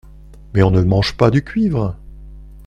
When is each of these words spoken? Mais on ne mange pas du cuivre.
Mais 0.55 0.63
on 0.63 0.71
ne 0.71 0.81
mange 0.81 1.15
pas 1.15 1.29
du 1.29 1.43
cuivre. 1.43 1.95